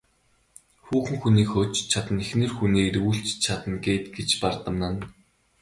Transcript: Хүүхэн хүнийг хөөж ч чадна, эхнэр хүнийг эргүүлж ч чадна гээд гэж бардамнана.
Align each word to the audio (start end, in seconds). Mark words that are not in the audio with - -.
Хүүхэн 0.85 1.17
хүнийг 1.21 1.47
хөөж 1.51 1.71
ч 1.77 1.79
чадна, 1.91 2.19
эхнэр 2.25 2.51
хүнийг 2.55 2.85
эргүүлж 2.89 3.25
ч 3.29 3.33
чадна 3.45 3.75
гээд 3.85 4.05
гэж 4.15 4.29
бардамнана. 4.41 4.99